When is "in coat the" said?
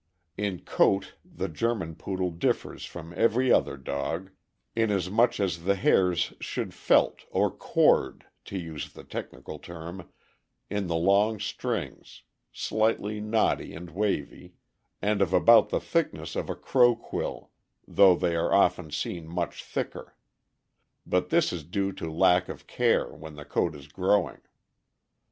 0.35-1.47